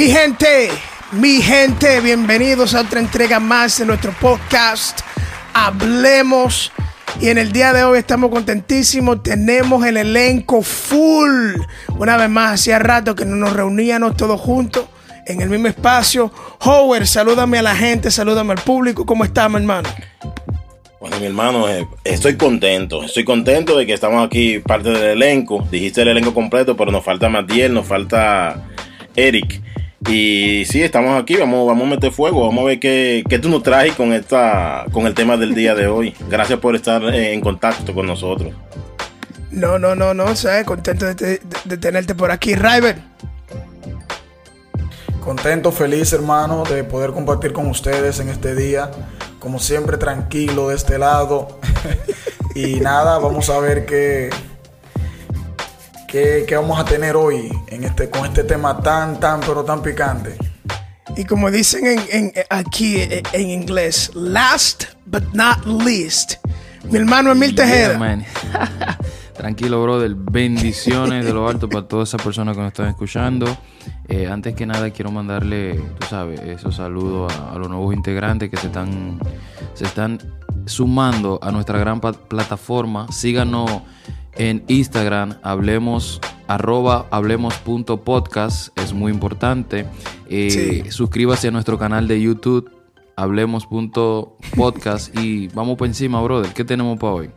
[0.00, 0.70] Mi gente,
[1.12, 5.00] mi gente, bienvenidos a otra entrega más de nuestro podcast.
[5.52, 6.72] Hablemos.
[7.20, 9.22] Y en el día de hoy estamos contentísimos.
[9.22, 11.52] Tenemos el elenco full.
[11.98, 14.86] Una vez más, hacía rato que no nos reuníamos todos juntos
[15.26, 16.32] en el mismo espacio.
[16.60, 19.04] Howard, salúdame a la gente, salúdame al público.
[19.04, 19.90] ¿Cómo estamos, hermano?
[20.98, 23.04] Bueno, mi hermano, eh, estoy contento.
[23.04, 25.68] Estoy contento de que estamos aquí, parte del elenco.
[25.70, 28.66] Dijiste el elenco completo, pero nos falta Matiel, nos falta
[29.14, 29.60] Eric.
[30.08, 33.48] Y sí, estamos aquí, vamos, vamos a meter fuego, vamos a ver qué, qué tú
[33.50, 36.14] nos traes con, esta, con el tema del día de hoy.
[36.30, 38.54] Gracias por estar en contacto con nosotros.
[39.50, 40.64] No, no, no, no, ¿sabes?
[40.64, 42.54] Contento de, de- de tenerte por aquí.
[42.54, 42.98] River,
[45.22, 48.90] Contento, feliz hermano de poder compartir con ustedes en este día.
[49.38, 51.58] Como siempre, tranquilo de este lado.
[52.54, 54.30] y nada, vamos a ver qué,
[56.10, 59.82] qué, qué vamos a tener hoy en este, con este tema tan, tan, pero tan
[59.82, 60.36] picante.
[61.16, 66.34] y como dicen en, en- aquí en, en inglés, last but not least,
[66.90, 67.98] mi hermano Emil Yeah, Tejeda.
[67.98, 68.24] man.
[69.34, 70.14] Tranquilo, brother.
[70.14, 73.46] Bendiciones de lo alto para todas esas personas que nos están escuchando.
[74.06, 78.50] Eh, antes que nada, quiero mandarle, tú sabes, esos saludos a, a los nuevos integrantes
[78.50, 79.18] que se están,
[79.72, 80.18] se están
[80.66, 83.10] sumando a nuestra gran plataforma.
[83.10, 83.70] Síganos
[84.40, 86.18] en Instagram, hablemos,
[86.48, 89.84] arroba hablemos.podcast, es muy importante.
[90.30, 90.90] Eh, Sí.
[90.90, 92.70] Suscríbase a nuestro canal de YouTube,
[93.16, 96.54] hablemos.podcast y vamos por encima, brother.
[96.54, 97.30] ¿Qué tenemos para hoy?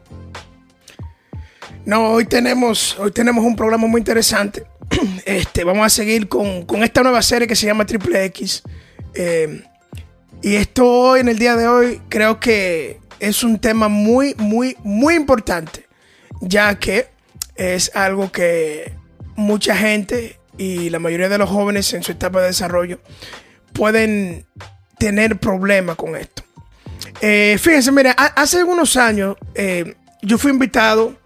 [1.86, 4.64] No, hoy tenemos, hoy tenemos un programa muy interesante.
[5.26, 8.64] Este, vamos a seguir con, con esta nueva serie que se llama Triple X.
[9.14, 9.62] Eh,
[10.42, 14.78] y esto hoy, en el día de hoy, creo que es un tema muy, muy,
[14.86, 15.84] muy importante.
[16.46, 17.08] Ya que
[17.56, 18.94] es algo que
[19.36, 23.00] mucha gente y la mayoría de los jóvenes en su etapa de desarrollo
[23.74, 24.46] pueden
[25.00, 26.44] tener problemas con esto.
[27.22, 31.18] Eh, fíjense, mira, ha- hace algunos años eh, yo fui invitado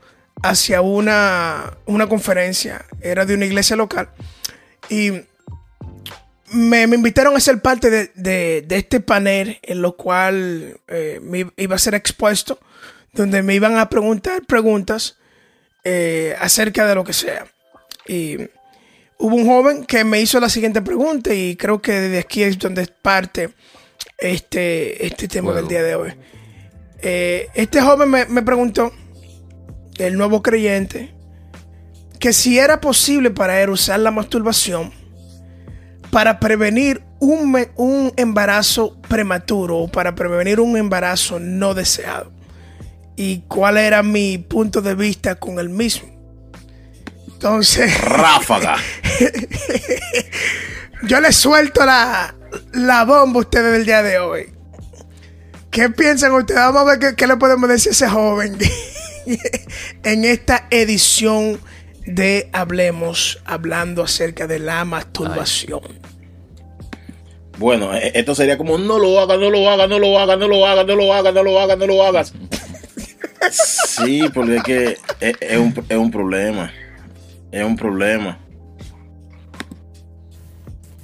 [0.44, 4.10] hacia una, una conferencia, era de una iglesia local,
[4.90, 5.12] y
[6.52, 11.20] me, me invitaron a ser parte de, de- de este panel en lo cual eh,
[11.22, 12.60] me iba a ser expuesto,
[13.18, 15.18] donde me iban a preguntar preguntas
[15.84, 17.46] eh, acerca de lo que sea.
[18.08, 18.38] Y
[19.18, 22.58] hubo un joven que me hizo la siguiente pregunta y creo que desde aquí es
[22.60, 23.50] donde parte
[24.18, 26.14] este, este tema del día de hoy.
[27.02, 28.94] Eh, este joven me, me preguntó,
[29.98, 31.14] el nuevo creyente,
[32.20, 34.92] que si era posible para él usar la masturbación
[36.12, 42.37] para prevenir un, un embarazo prematuro o para prevenir un embarazo no deseado.
[43.18, 46.08] Y cuál era mi punto de vista con el mismo.
[47.28, 48.78] Entonces, Ráfaga.
[51.04, 52.34] yo le suelto la,
[52.74, 54.54] la bomba a ustedes del día de hoy.
[55.70, 56.60] ¿Qué piensan ustedes?
[56.60, 58.58] Vamos a ver qué, qué le podemos decir a ese joven
[60.04, 61.60] en esta edición
[62.08, 65.82] de Hablemos, hablando acerca de la masturbación.
[67.58, 70.48] Bueno, eh, esto sería como no lo hagas, no lo hagas, no lo hagas, no
[70.48, 72.34] lo hagas, no lo hagas, no lo hagas, no lo hagas.
[73.52, 76.72] Sí, porque es que es, un, es un problema.
[77.52, 78.38] Es un problema.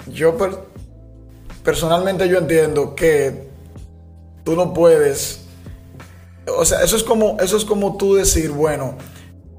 [0.07, 0.59] Yo per-
[1.63, 3.47] personalmente yo entiendo que
[4.43, 5.41] tú no puedes.
[6.57, 8.97] O sea, eso es como, eso es como tú decir, bueno,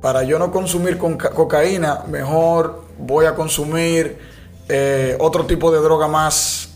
[0.02, 4.19] para yo no consumir con ca- cocaína, mejor voy a consumir
[4.69, 6.75] eh, otro tipo de droga más,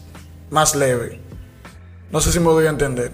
[0.51, 1.21] más leve.
[2.11, 3.13] No sé si me doy a entender.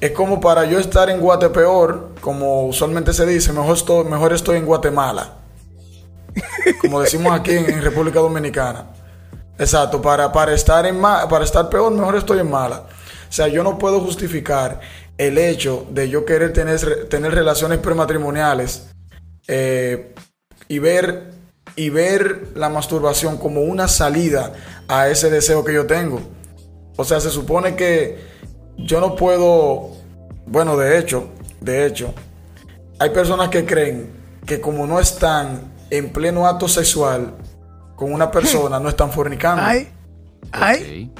[0.00, 4.56] Es como para yo estar en Guatepeor, como usualmente se dice, mejor estoy, mejor estoy
[4.56, 5.34] en Guatemala.
[6.80, 8.86] Como decimos aquí en, República Dominicana.
[9.58, 12.84] Exacto, para, para, estar en para estar peor, mejor estoy en mala.
[13.28, 14.80] O sea, yo no puedo justificar
[15.18, 18.86] el hecho de yo querer tener, tener relaciones prematrimoniales
[19.48, 20.14] eh,
[20.66, 21.32] y, ver,
[21.76, 24.54] y ver la masturbación como una salida
[24.88, 26.22] a ese deseo que yo tengo.
[26.96, 28.18] O sea, se supone que
[28.84, 29.90] yo no puedo
[30.46, 31.28] Bueno, de hecho,
[31.60, 32.14] de hecho,
[32.98, 34.10] hay personas que creen
[34.46, 37.34] que como no están en pleno acto sexual
[37.96, 39.62] con una persona, no están fornicando.
[39.62, 39.88] Ay,
[40.52, 41.12] ay.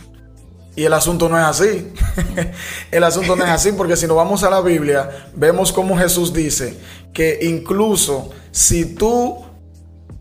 [0.77, 1.93] Y el asunto no es así.
[2.91, 6.33] el asunto no es así porque si nos vamos a la Biblia, vemos como Jesús
[6.33, 6.79] dice
[7.12, 9.45] que incluso si tú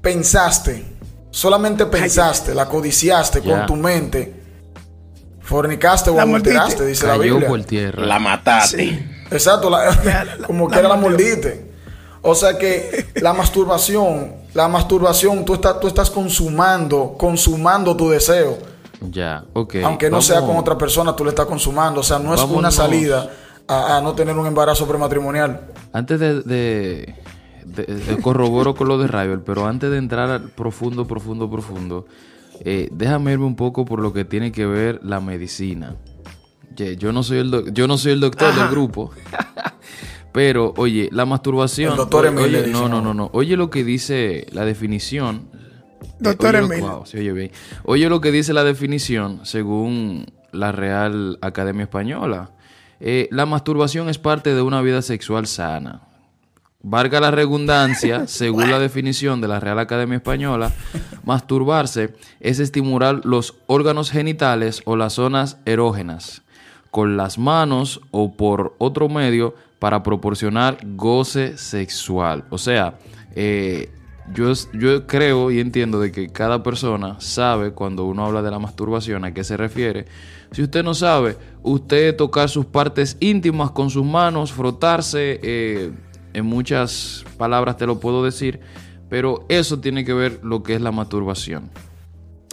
[0.01, 0.85] pensaste,
[1.31, 4.38] solamente pensaste, la codiciaste con tu mente,
[5.49, 7.47] fornicaste o La adulteraste, dice la Cayó Biblia.
[7.49, 8.05] por tierra.
[8.05, 8.77] La mataste.
[8.77, 8.99] Sí.
[9.31, 11.69] Exacto, la- La- la- como la quiera la mordiste.
[12.21, 18.57] O sea que la masturbación, la masturbación, tú estás, tú estás consumando, consumando tu deseo.
[19.01, 19.75] Ya, ok.
[19.83, 22.01] Aunque no sea con otra persona, tú le estás consumando.
[22.01, 23.29] O sea, no es una salida
[23.67, 25.61] a, a no tener un embarazo prematrimonial.
[25.93, 27.15] Antes de, de,
[27.65, 32.05] de- de corroboro con lo de Rival, pero antes de entrar al profundo, profundo, profundo,
[32.65, 35.95] eh, déjame irme un poco por lo que tiene que ver la medicina.
[36.97, 39.11] Yo no soy el, yo no soy el doctor del grupo.
[40.31, 41.91] Pero, oye, la masturbación.
[41.91, 43.13] El doctor oye, oye, no, no, ¿no?
[43.13, 43.29] no.
[43.33, 45.49] Oye lo que dice la definición.
[46.19, 46.81] Doctor Oye lo- Emil.
[46.89, 47.51] wow, se oye bien.
[47.83, 52.51] Oye lo que dice la definición según la Real Academia Española.
[53.01, 56.03] Eh, la masturbación es parte de una vida sexual sana.
[56.81, 60.71] Valga la redundancia, según la definición de la Real Academia Española,
[61.25, 66.41] masturbarse es estimular los órganos genitales o las zonas erógenas
[66.89, 72.45] con las manos o por otro medio para proporcionar goce sexual.
[72.49, 72.97] O sea,
[73.35, 73.91] eh,
[74.33, 78.59] yo, yo creo y entiendo de que cada persona sabe cuando uno habla de la
[78.59, 80.05] masturbación a qué se refiere.
[80.51, 85.91] Si usted no sabe, usted tocar sus partes íntimas con sus manos, frotarse, eh,
[86.33, 88.59] en muchas palabras te lo puedo decir,
[89.09, 91.69] pero eso tiene que ver lo que es la masturbación.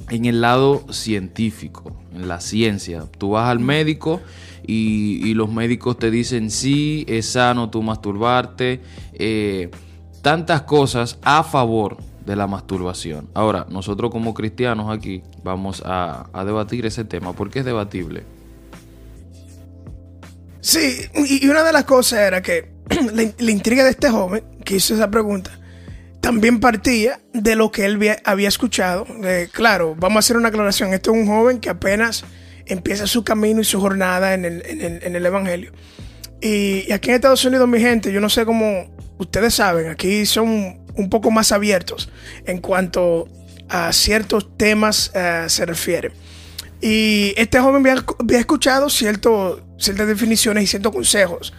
[0.09, 4.21] En el lado científico, en la ciencia, tú vas al médico
[4.67, 8.81] y, los médicos te dicen sí, es sano tú masturbarte,
[9.13, 9.71] eh,
[10.23, 13.29] tantas cosas a favor de la masturbación.
[13.35, 18.25] Ahora, nosotros como cristianos aquí vamos a, debatir ese tema, porque es debatible.
[20.61, 22.76] Sí, y una de las cosas era que
[23.13, 25.59] la, intriga de este joven que hizo esa pregunta
[26.27, 29.07] también partía de lo que él había- escuchado.
[29.53, 30.93] Claro, vamos a hacer una aclaración.
[30.93, 32.25] Este es un joven que apenas
[32.67, 35.71] empieza su camino y su jornada en el, Evangelio.
[36.41, 40.81] Y, aquí en Estados Unidos, mi gente, yo no sé cómo ustedes saben, aquí son
[40.97, 42.11] un poco más abiertos
[42.45, 43.29] en cuanto
[43.69, 46.11] a ciertos temas eh, se refiere.
[46.81, 51.53] Y este joven había, escuchado ciertas definiciones y ciertos consejos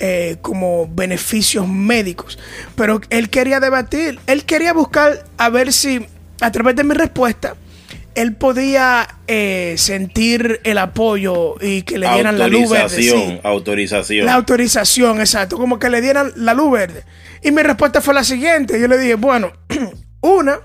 [0.00, 2.38] eh, como beneficios médicos.
[2.74, 6.06] Pero él quería debatir, él quería buscar a ver si
[6.40, 7.54] a través de mi respuesta
[8.14, 12.82] él podía eh, sentir el apoyo y que le dieran la luz verde.
[12.82, 13.40] Autorización, sí.
[13.44, 14.26] autorización.
[14.26, 17.04] La autorización, exacto, como que le dieran la luz verde.
[17.42, 18.80] Y mi respuesta fue la siguiente.
[18.80, 19.52] Yo le dije, bueno,
[20.20, 20.60] una,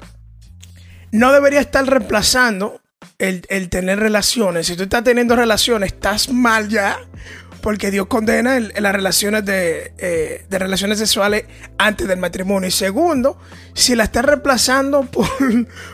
[1.11, 2.81] no debería estar reemplazando
[3.19, 4.67] el, el tener relaciones.
[4.67, 6.97] Si tú estás teniendo relaciones, estás mal ya.
[7.65, 11.45] Porque Dios condena las relaciones de, eh, de relaciones sexuales
[11.79, 12.67] antes del matrimonio.
[12.67, 13.39] Y segundo,
[13.73, 15.25] si la estás reemplazando por,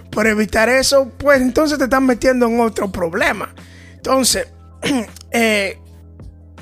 [0.10, 3.56] por evitar eso, pues entonces te estás metiendo en otro problema.
[3.94, 4.48] Entonces,
[5.32, 5.80] eh,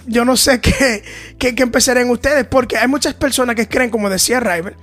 [0.06, 1.04] yo no sé qué,
[1.40, 4.76] qué, qué empezarán ustedes, porque hay muchas personas que creen, como decía River,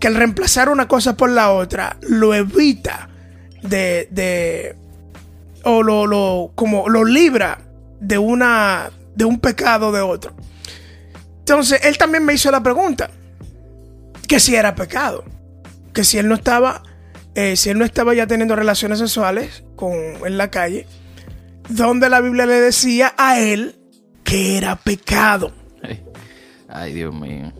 [0.00, 3.10] que el reemplazar una cosa por la otra lo evita
[3.62, 4.74] de, de
[5.62, 7.60] o lo, lo, como lo libra
[8.00, 10.32] de una de un pecado de otro.
[11.40, 13.10] Entonces, él también me hizo la pregunta,
[14.28, 15.24] que si era pecado,
[15.92, 16.84] que si él no estaba,
[17.34, 19.92] eh, si él no estaba ya teniendo relaciones sexuales con,
[20.24, 20.86] en la calle,
[21.68, 23.74] donde la Biblia le decía a él
[24.22, 25.50] que era pecado.
[25.82, 26.00] Ay,
[26.68, 27.52] ay, Dios mío.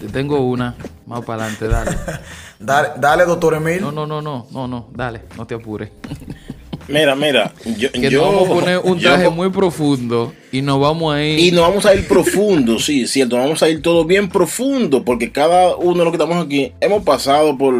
[0.00, 0.74] Te tengo una
[1.06, 1.96] más para adelante, dale.
[2.60, 3.80] Dale, dale, doctor Emil.
[3.80, 5.90] No, no, no, no, no, no, dale, no te apures.
[6.88, 10.60] Mira, mira, yo, Que yo- nos vamos a poner un yo- traje muy profundo y
[10.62, 11.38] nos vamos a ir.
[11.38, 15.32] Y nos vamos a ir profundo, sí, cierto, vamos a ir todo bien profundo, porque
[15.32, 17.74] cada uno de los que estamos aquí hemos pasado por,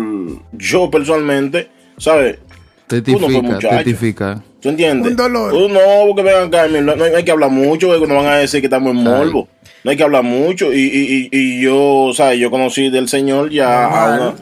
[0.52, 1.68] yo personalmente,
[1.98, 2.38] ¿sabes?
[2.86, 4.42] Testifica, testifica.
[4.60, 5.10] ¿Tú entiendes?
[5.12, 5.52] Un dolor.
[5.54, 8.36] Uh, no, porque vengan acá, no, no hay que hablar mucho, porque nos van a
[8.36, 9.48] decir que estamos en morbo.
[9.82, 10.72] No hay que hablar mucho.
[10.72, 12.38] Y, y, y, y yo, ¿sabes?
[12.38, 14.34] Yo conocí del Señor ya a una,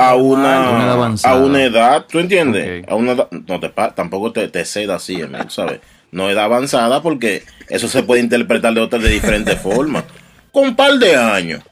[0.00, 1.34] a una edad una, avanzada.
[1.34, 2.84] a una edad, ¿tú entiendes?
[2.88, 5.80] A una edad, no te tampoco te, te ceda así, Emil, ¿sabes?
[6.10, 10.04] No edad avanzada porque eso se puede interpretar de otras de diferentes formas.
[10.52, 11.62] Con un par de años.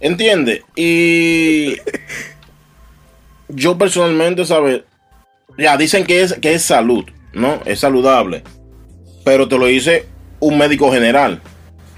[0.00, 0.62] ¿Entiendes?
[0.74, 1.76] Y
[3.48, 4.82] yo personalmente, ¿sabes?
[5.58, 7.60] Ya dicen que es, que es salud, ¿no?
[7.64, 8.42] Es saludable.
[9.24, 10.06] Pero te lo dice
[10.40, 11.40] un médico general.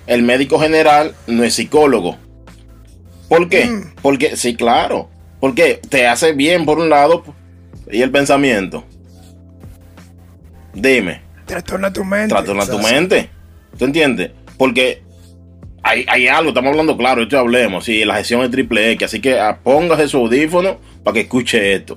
[0.06, 2.18] el médico general no es psicólogo.
[3.28, 3.66] ¿Por qué?
[3.66, 3.94] Mm.
[4.02, 5.08] Porque, sí, claro.
[5.44, 7.22] Porque te hace bien por un lado
[7.92, 8.82] y el pensamiento.
[10.72, 12.28] Dime, Trastorna tu mente.
[12.34, 13.28] trastorna tu mente.
[13.78, 14.30] ¿Tú entiendes?
[14.56, 15.02] Porque
[15.82, 17.84] hay, hay algo, estamos hablando claro, esto hablemos.
[17.84, 19.04] Sí, la gestión es triple X.
[19.04, 21.94] Así que ah, póngase su audífono para que escuche esto.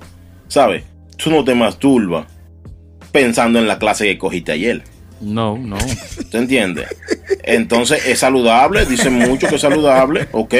[0.48, 0.84] ¿Sabes?
[1.16, 2.26] Tú no te masturbas
[3.12, 4.82] pensando en la clase que cogiste ayer.
[5.22, 5.78] No, no.
[6.30, 6.86] ¿Te entiendes?
[7.44, 10.54] Entonces es saludable, dicen mucho que es saludable, ok.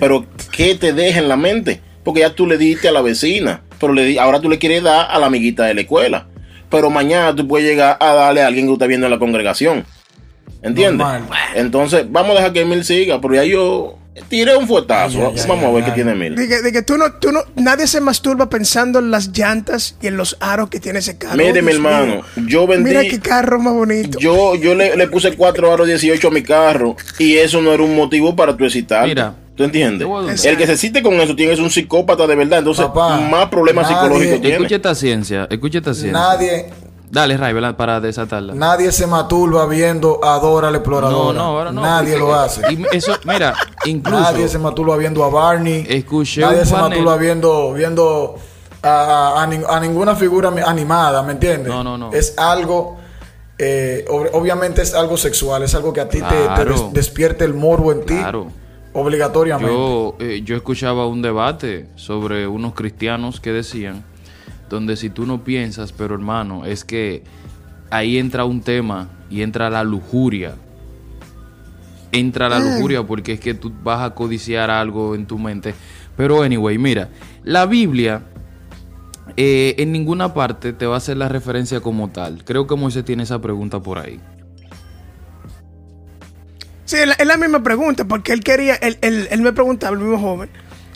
[0.00, 1.86] Pero ¿qué te deja en la mente?
[2.08, 4.82] Porque ya tú le diste a la vecina, pero le di- ahora tú le quieres
[4.82, 6.26] dar a la amiguita de la escuela.
[6.70, 9.84] Pero mañana tú puedes llegar a darle a alguien que está viendo en la congregación.
[10.62, 11.06] ¿Entiendes?
[11.06, 11.38] Normal.
[11.54, 13.98] Entonces vamos a dejar que Emil siga, pero ya yo
[14.30, 15.18] tiré un fuetazo.
[15.18, 16.34] Ay, ay, vamos ay, a ver qué tiene Emil.
[16.34, 19.96] De que, de que tú no, tú no, nadie se masturba pensando en las llantas
[20.00, 21.36] y en los aros que tiene ese carro.
[21.36, 22.46] Mire, mi hermano, mío.
[22.46, 22.88] yo vendí.
[22.88, 24.18] Mira qué carro más bonito.
[24.18, 27.82] Yo, yo le, le puse 4 aros 18 a mi carro y eso no era
[27.82, 29.06] un motivo para tu excitar.
[29.06, 30.08] Mira, ¿Tú entiendes?
[30.46, 32.60] El que se excite con eso tiene es un psicópata de verdad.
[32.60, 34.56] Entonces, Papá, más problemas nadie- psicológicos tiene.
[34.56, 36.12] Escucha esta ciencia, escucha esta ciencia.
[36.12, 36.70] Nadie,
[37.10, 37.74] Dale, Ray, ¿verdad?
[37.74, 38.54] para desatarla.
[38.54, 41.38] nadie se maturba viendo a Dora la exploradora.
[41.38, 41.80] No, no, ahora no.
[41.82, 42.62] Nadie porque- lo hace.
[42.72, 43.54] Y eso, mira,
[43.86, 44.20] incluso.
[44.20, 45.86] Nadie se masturba viendo a Barney.
[45.88, 48.36] Escuché Nadie un se panel- viendo, viendo
[48.82, 51.68] a, a- a nin- a ninguna figura animada, ¿me entiendes?
[51.68, 52.12] No, no, no.
[52.12, 52.98] Es algo,
[53.58, 56.64] eh, ob- obviamente es algo sexual, es algo que a ti te- te, Claro.
[56.72, 58.14] des- despierte el morbo en ti.
[58.18, 58.48] Claro.
[58.98, 59.72] Obligatoriamente.
[59.72, 64.02] Yo, eh, yo escuchaba un debate sobre unos cristianos que decían,
[64.68, 67.22] donde si tú no piensas, pero hermano, es que
[67.90, 70.56] ahí entra un tema y entra la lujuria.
[72.10, 75.74] Entra la lujuria porque es que tú vas a codiciar algo en tu mente.
[76.16, 77.08] Pero anyway, mira,
[77.44, 78.22] la Biblia
[79.36, 82.42] eh, en ninguna parte te va a hacer la referencia como tal.
[82.44, 84.18] Creo que Moisés tiene esa pregunta por ahí.
[86.88, 89.92] Sí, es la, es la misma pregunta, porque él quería, él, él- él me preguntaba,
[89.94, 90.48] el mismo joven,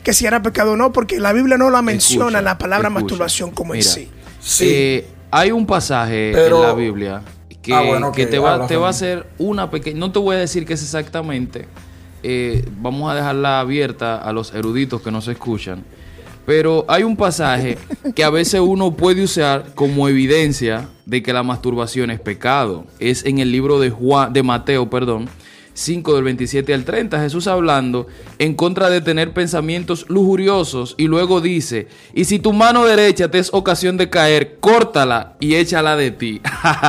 [0.03, 2.87] que si era pecado o no, porque la Biblia no la menciona Escucha, la palabra
[2.87, 3.01] escucha.
[3.03, 4.09] masturbación como en Mira, sí.
[4.41, 4.65] Sí.
[4.67, 7.21] Eh, hay un pasaje Pero- en la Biblia
[7.61, 9.99] que, Ah, bueno, que ok, te va, te va a hacer una pequeña...
[9.99, 11.67] No te voy a decir que es exactamente.
[12.23, 15.83] eh, vamos a dejarla abierta a los eruditos que nos escuchan.
[16.45, 17.77] Pero hay un pasaje
[18.15, 22.85] que a veces uno puede usar como evidencia de que la masturbación es pecado.
[22.99, 25.29] Es en el libro de Juan, de Mateo, perdón,
[25.73, 31.41] 5 del 27 al 30, Jesús hablando en contra de tener pensamientos lujuriosos y luego
[31.41, 36.11] dice, y si tu mano derecha te es ocasión de caer, córtala y échala de
[36.11, 36.41] ti.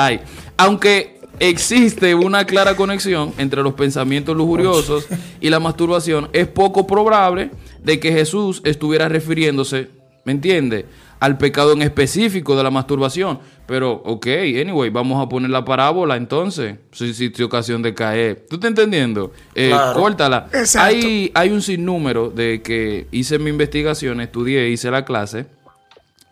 [0.56, 5.06] Aunque existe una clara conexión entre los pensamientos lujuriosos
[5.40, 7.50] y la masturbación, es poco probable
[7.82, 9.90] de que Jesús estuviera refiriéndose,
[10.24, 10.86] ¿me entiende?
[11.24, 13.38] Al pecado en específico de la masturbación.
[13.66, 14.26] Pero, ok,
[14.60, 16.76] anyway, vamos a poner la parábola entonces.
[16.92, 18.44] Si existe ocasión de caer.
[18.46, 19.32] ¿Tú estás entendiendo?
[19.54, 19.98] Eh, Claro.
[19.98, 20.48] Córtala.
[20.52, 20.86] Exacto.
[20.98, 25.46] Hay, hay un sinnúmero de que hice mi investigación, estudié, hice la clase.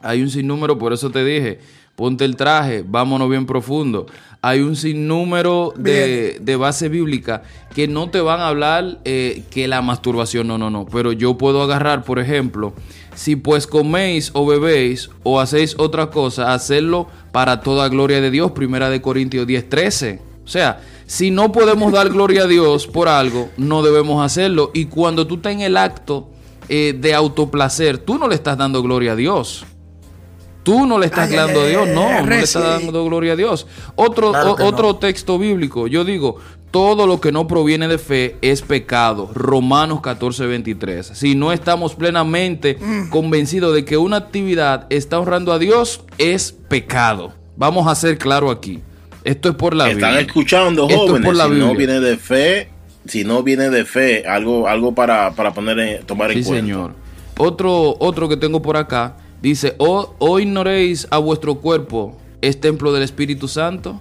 [0.02, 1.58] Hay un sinnúmero, por eso te dije,
[1.96, 4.06] ponte el traje, vámonos bien profundo.
[4.44, 7.44] Hay un sinnúmero de, de base bíblica
[7.74, 10.84] que no te van a hablar eh, que la masturbación, no, no, no.
[10.86, 12.74] Pero yo puedo agarrar, por ejemplo,
[13.14, 18.50] si pues coméis o bebéis o hacéis otra cosa, hacerlo para toda gloria de Dios.
[18.52, 20.20] Primera de Corintios 10, 13.
[20.44, 24.70] O sea, si no podemos dar gloria a Dios por algo, no debemos hacerlo.
[24.74, 26.30] Y cuando tú estás en el acto
[26.68, 29.64] eh, de autoplacer, tú no le estás dando gloria a Dios.
[30.62, 33.32] Tú no le estás Ay, dando a Dios, no, ay, no le estás dando gloria
[33.32, 33.66] a Dios.
[33.96, 34.68] Otro, Claro o- que no.
[34.68, 36.36] otro texto bíblico, yo digo,
[36.70, 39.28] todo lo que no proviene de fe es pecado.
[39.34, 41.06] Romanos 14, 23.
[41.14, 43.08] Si no estamos plenamente Mm.
[43.10, 47.32] convencidos de que una actividad está honrando a Dios, es pecado.
[47.56, 48.80] Vamos a ser claro aquí.
[49.24, 50.20] Esto es por la Están Biblia.
[50.26, 51.26] escuchando, Esto es jóvenes.
[51.26, 52.70] por la si no viene de fe,
[53.06, 56.64] si no viene de fe, algo, algo para, para poner en- tomar en Sí, cuenta.
[56.66, 56.94] señor.
[57.36, 62.92] Otro, otro que tengo por acá dice: ¿O, o ignoréis a vuestro cuerpo es templo
[62.92, 64.00] del Espíritu Santo,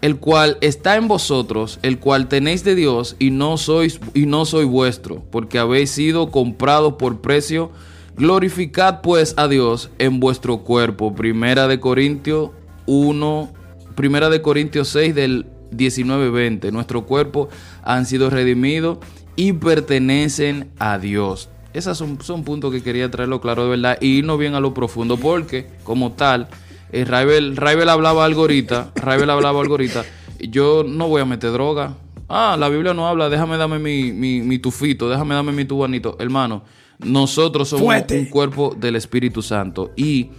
[0.00, 4.44] el cual está en vosotros, el cual tenéis de Dios y no sois y no
[4.44, 7.70] soy vuestro, porque habéis sido comprados por precio.
[8.16, 11.14] Glorificad pues a Dios en vuestro cuerpo.
[11.14, 12.50] Primera de Corintios
[12.86, 13.52] 1,
[13.94, 16.72] Primera de Corintios 6 del 19-20.
[16.72, 17.48] Nuestro cuerpo
[17.82, 18.98] han sido redimidos
[19.36, 21.48] y pertenecen a Dios.
[21.74, 24.74] Esos son, son puntos que quería traerlo claro de verdad y irnos bien a lo
[24.74, 26.48] profundo porque como tal,
[26.92, 30.04] eh, Raibel, Raibel hablaba algo ahorita, Raibel hablaba algo ahorita,
[30.40, 31.96] yo no voy a meter droga.
[32.28, 36.16] Ah, la Biblia no habla, déjame darme mi, mi, mi tufito, déjame darme mi tubanito.
[36.18, 36.62] Hermano,
[36.98, 38.18] nosotros somos Fuerte.
[38.18, 40.30] un cuerpo del Espíritu Santo y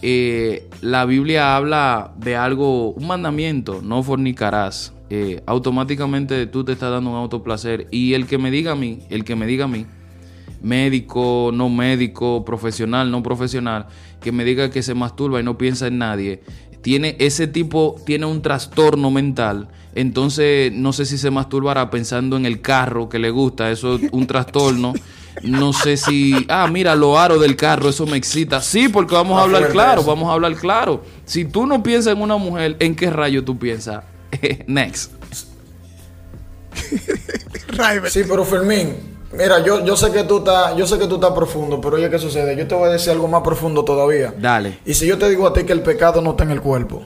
[0.00, 4.94] eh, la Biblia habla de algo, un mandamiento, no fornicarás.
[5.10, 7.86] eh, automáticamente tú te estás dando un autoplacer.
[7.90, 9.84] Y el que me diga a mí, el que me diga a mí,
[10.62, 13.86] médico, no médico, profesional, no profesional,
[14.20, 16.42] que me diga que se masturba y no piensa en nadie,
[16.82, 19.68] tiene ese tipo, tiene un trastorno mental.
[19.94, 24.02] Entonces, no sé si se masturbará pensando en el carro que le gusta, eso es
[24.12, 24.92] un trastorno.
[25.42, 28.60] No sé si, ah, mira, lo aro del carro, eso me excita.
[28.60, 31.02] Sí, porque vamos a hablar claro, vamos a hablar claro.
[31.24, 34.04] Si tú no piensas en una mujer, ¿en qué rayo tú piensas?
[34.66, 35.12] Next.
[38.08, 38.94] sí, pero Fermín,
[39.32, 42.10] mira, yo, yo sé que tú estás, yo sé que tú estás profundo, pero oye,
[42.10, 42.56] ¿qué sucede?
[42.56, 44.34] Yo te voy a decir algo más profundo todavía.
[44.38, 44.78] Dale.
[44.84, 47.04] Y si yo te digo a ti que el pecado no está en el cuerpo.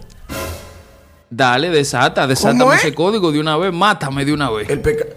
[1.28, 4.70] Dale, desata, desátame ese código de una vez, mátame de una vez.
[4.70, 5.10] El pecado.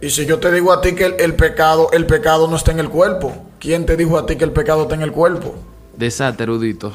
[0.00, 2.78] Y si yo te digo a ti que el, pecado, el pecado no está en
[2.78, 5.54] el cuerpo, ¿quién te dijo a ti que el pecado está en el cuerpo?
[5.96, 6.92] Desata, erudito.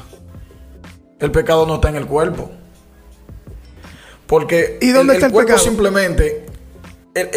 [1.18, 2.50] El pecado no está en el cuerpo.
[4.26, 5.64] Porque ¿Y dónde el, está el, cuerpo pecado?
[5.64, 6.46] simplemente.
[7.14, 7.28] El,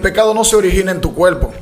[0.00, 1.52] pecado no se origina en tu cuerpo.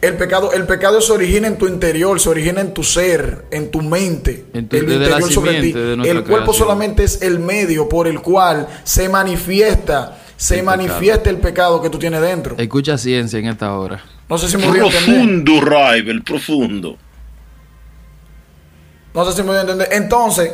[0.00, 3.70] El pecado, el pecado se origina en tu interior, se origina en tu ser, en
[3.70, 4.46] tu mente.
[4.52, 5.74] En el interior sobre ti.
[5.74, 11.82] El cuerpo solamente es el medio por el cual se manifiesta se manifiesta el pecado
[11.82, 12.54] que tú tienes dentro.
[12.56, 14.02] Escucha ciencia en esta hora.
[14.30, 15.44] No sé si me voy a entender.
[15.44, 16.96] Profundo, el profundo.
[19.12, 19.88] No sé si me voy a entender.
[19.90, 20.52] Entonces,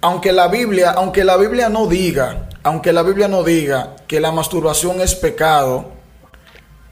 [0.00, 4.30] aunque la Biblia, aunque la Biblia no diga, aunque la Biblia no diga que la
[4.30, 5.95] masturbación es pecado,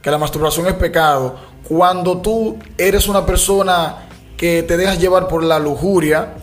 [0.05, 1.35] que la masturbación es pecado,
[1.67, 4.07] cuando tú eres una persona
[4.37, 6.35] que te dejas llevar por la lujuria,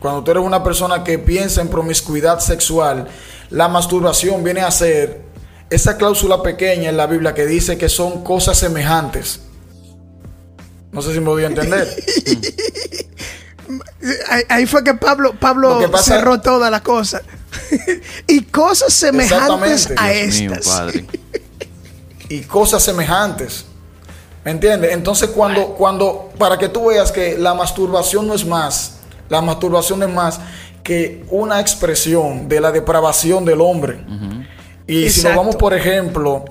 [0.00, 3.08] cuando tú eres una persona que piensa en promiscuidad sexual,
[3.50, 5.20] la masturbación viene a ser
[5.68, 9.40] esa cláusula pequeña en la Biblia que dice que son cosas semejantes.
[10.92, 11.88] No sé si me voy a entender.
[14.48, 17.20] Ahí fue que Pablo, Pablo cerró toda la cosa.
[18.28, 20.84] y cosas semejantes a estas.
[22.32, 23.66] y cosas semejantes.
[24.44, 24.92] ¿Me entiendes?
[24.92, 30.02] Entonces cuando, cuando, para que tú veas que la masturbación no es más, la masturbación
[30.02, 30.40] es más
[30.82, 34.04] que una expresión de la depravación del hombre.
[34.86, 36.44] Y si nos vamos, por ejemplo,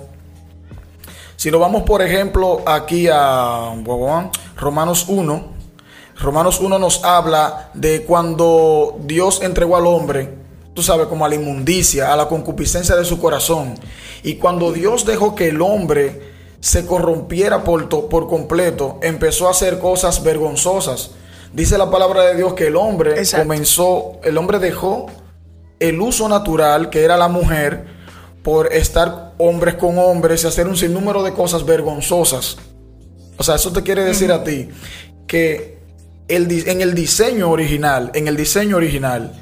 [1.35, 3.73] si nos vamos, por ejemplo, aquí a
[4.55, 5.43] Romanos 1,
[6.19, 10.40] Romanos 1 nos habla de cuando Dios entregó al hombre,
[10.73, 13.75] tú sabes, como a la inmundicia, a la concupiscencia de su corazón.
[14.23, 19.79] Y cuando Dios dejó que el hombre se corrompiera por, por completo, empezó a hacer
[19.79, 21.11] cosas vergonzosas.
[21.53, 25.07] Dice la palabra de Dios que el hombre comenzó, el hombre dejó
[25.79, 27.87] el uso natural, que era la mujer,
[28.43, 32.57] por estar hombres con hombres y hacer un sinnúmero de cosas vergonzosas.
[33.37, 34.69] O sea, eso te quiere decir a ti
[35.27, 35.79] que
[36.27, 39.33] el, en el diseño original, en el diseño original,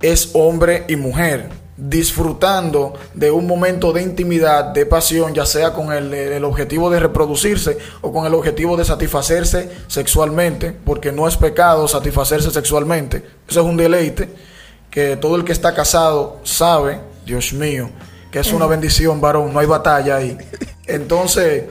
[0.00, 5.92] es hombre y mujer disfrutando de un momento de intimidad, de pasión, ya sea con
[5.92, 11.88] el, objetivo de reproducirse o con el objetivo de satisfacerse sexualmente, porque no es pecado
[11.88, 13.24] satisfacerse sexualmente.
[13.48, 14.28] Eso es un deleite
[14.90, 17.90] que todo el que está casado sabe, Dios mío,
[18.30, 20.38] que es una bendición, varón, no hay batalla ahí.
[20.86, 21.64] Entonces,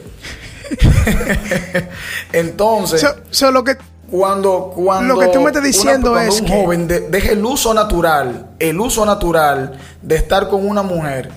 [2.33, 3.05] entonces,
[3.63, 3.77] que
[4.13, 8.51] cuando, cuando, lo que tú me estás diciendo es un joven deja el uso natural,
[8.59, 11.31] el uso natural de estar con una mujer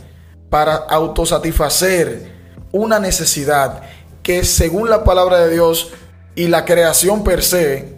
[0.51, 2.35] para autosatisfacer
[2.73, 3.81] una necesidad
[4.23, 5.91] que según la palabra de Dios
[6.35, 7.97] y la creación per se,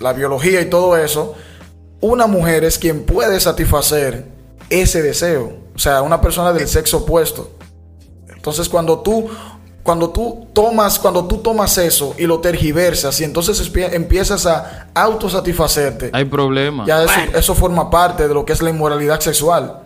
[0.00, 1.36] la biología y todo eso,
[2.00, 4.26] una mujer es quien puede satisfacer
[4.70, 7.52] ese deseo, o sea, una persona del sexo opuesto.
[8.26, 9.28] Entonces, cuando tú
[9.84, 16.08] cuando tú tomas, cuando tú tomas eso y lo tergiversas y entonces empiezas a autosatisfacerte.
[16.14, 16.86] Hay problema.
[16.86, 19.82] Ya eso, forma parte de lo que es la inmoralidad sexual.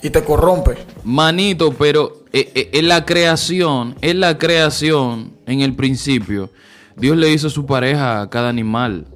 [0.00, 0.76] Y te corrompe.
[1.02, 6.50] Manito, pero eh, eh, en la creación, en la creación, en el principio,
[6.96, 9.06] Dios le hizo su pareja a cada animal.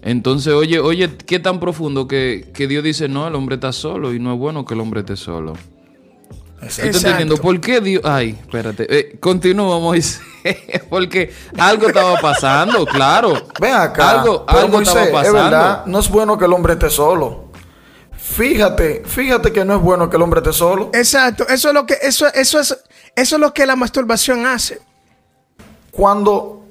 [0.00, 4.14] Entonces, oye, oye, qué tan profundo que, que Dios dice, no, el hombre está solo
[4.14, 5.52] y no es bueno que el hombre esté solo.
[6.62, 8.02] Estoy entendiendo por qué Dios.
[8.04, 8.86] Ay, espérate.
[8.88, 10.20] Eh, continúa, Moisés.
[10.90, 13.34] Porque algo estaba pasando, claro.
[13.60, 14.10] Ven acá.
[14.20, 15.20] Algo, algo estaba pasando.
[15.20, 17.48] Es verdad, no es bueno que el hombre esté solo.
[18.12, 20.90] Fíjate, fíjate que no es bueno que el hombre esté solo.
[20.92, 21.46] Exacto.
[21.48, 22.76] Eso es lo que, eso, eso es,
[23.16, 24.80] eso es lo que la masturbación hace.
[25.90, 26.64] Cuando,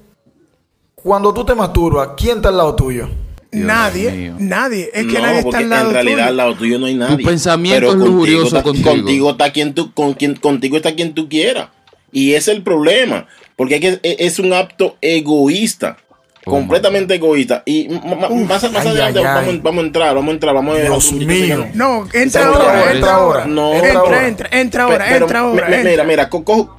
[0.96, 3.10] cuando tú te masturbas, ¿quién está al lado tuyo?
[3.52, 4.90] Nadie, nadie.
[4.94, 7.18] Es que nadie está al lado En realidad, al lado tuyo no hay nadie.
[7.18, 8.90] Tu pensamiento es lujurioso contigo.
[8.92, 11.70] Contigo está quien tú, con quien, contigo está quien tú quieras.
[12.12, 13.28] Y ese es el problema.
[13.56, 15.98] Porque es un acto egoísta
[16.46, 17.62] completamente egoísta.
[17.66, 18.04] Y Uf,
[18.48, 19.46] más, más ay, adelante ay, ay.
[19.46, 21.68] Vamos, vamos a entrar, vamos a entrar, vamos a Dios a- mío.
[21.74, 23.46] No, entra Entra ahora, entra ahora.
[23.46, 23.74] No.
[23.74, 24.28] entra, ahora.
[24.28, 25.68] entra, entra ahora, pero entra ahora.
[25.84, 26.77] Mira, mira, co- cojo,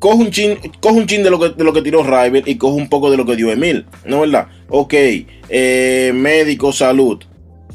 [0.00, 2.74] cojo un chin, un chin de lo que de lo que tiró Rival y cojo
[2.74, 4.48] un poco de lo que dio Emil, ¿no verdad?
[4.68, 4.94] Ok,
[5.48, 7.22] eh, médico, salud.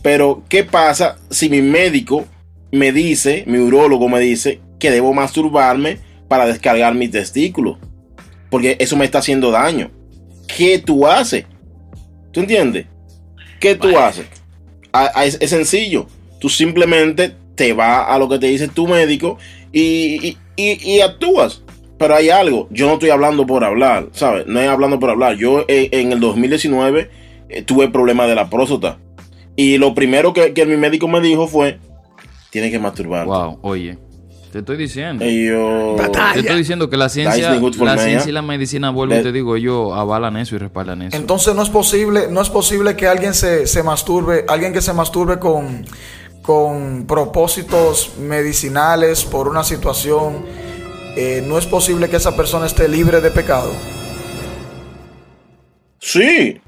[0.02, 2.26] Pero, ¿qué pasa si mi médico
[2.72, 7.78] me dice, mi urólogo me dice que debo masturbarme para descargar mis testículos?
[8.50, 9.90] Porque eso me está haciendo daño.
[10.48, 11.46] ¿Qué tú haces?
[12.32, 12.86] ¿Tú entiendes?
[13.60, 14.26] ¿Qué tú haces?
[14.92, 16.08] A- a- es, es sencillo.
[16.40, 19.38] Tú simplemente te vas a lo que te dice tu médico
[19.72, 19.82] y,
[20.28, 21.64] y- y- y actúas.
[21.98, 24.46] Pero hay algo, yo no estoy hablando por hablar, ¿sabes?
[24.48, 25.38] No es hablando por hablar.
[25.38, 27.10] Yo eh, en el 2019
[27.50, 28.98] eh, tuve problemas de la próstata.
[29.56, 31.80] Y lo primero que, que mi médico me dijo fue,
[32.50, 33.26] tienes que masturbar.
[33.26, 33.98] Wow, oye,
[34.56, 35.26] te estoy diciendo.
[35.26, 35.98] Y yo...
[36.34, 39.34] Te estoy diciendo que la ciencia, la me, ciencia y la medicina, vuelvo y te
[39.34, 41.18] digo, ellos avalan eso y respaldan eso.
[41.18, 44.94] Entonces no es posible, no es posible que alguien se, se masturbe, alguien que se
[44.94, 45.86] masturbe con,
[46.42, 50.46] con propósitos medicinales por una situación,
[51.16, 53.72] eh, no es posible que esa persona esté libre de pecado.
[56.00, 56.60] Sí.